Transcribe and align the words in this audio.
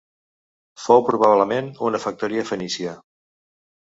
Fou 0.85 1.03
probablement 1.09 1.69
una 1.91 2.03
factoria 2.07 2.47
fenícia. 2.53 2.99